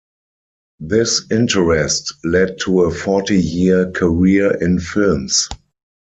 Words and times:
This 0.79 1.21
interest 1.29 2.15
led 2.23 2.57
to 2.61 2.85
a 2.85 2.91
forty-year 2.91 3.91
career 3.91 4.55
in 4.59 4.79
films. 4.79 5.47